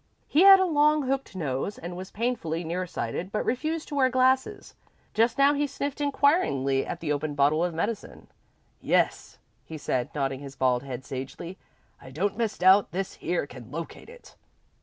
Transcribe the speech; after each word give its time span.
He 0.27 0.41
had 0.41 0.59
a 0.59 0.65
long, 0.65 1.03
hooked 1.03 1.35
nose, 1.35 1.77
and 1.77 1.95
was 1.95 2.09
painfully 2.09 2.63
near 2.63 2.87
sighted, 2.87 3.31
but 3.31 3.45
refused 3.45 3.87
to 3.89 3.95
wear 3.95 4.09
glasses. 4.09 4.73
Just 5.13 5.37
now 5.37 5.53
he 5.53 5.67
sniffed 5.67 6.01
inquiringly 6.01 6.83
at 6.87 7.01
the 7.01 7.13
open 7.13 7.35
bottle 7.35 7.63
of 7.63 7.71
medicine. 7.71 8.25
"Yes," 8.81 9.37
he 9.63 9.77
said, 9.77 10.09
nodding 10.15 10.39
his 10.39 10.55
bald 10.55 10.81
head 10.81 11.05
sagely, 11.05 11.59
"I 12.01 12.09
don't 12.09 12.35
misdoubt 12.35 12.89
this 12.91 13.13
here 13.13 13.45
can 13.45 13.69
locate 13.69 14.09
it." 14.09 14.35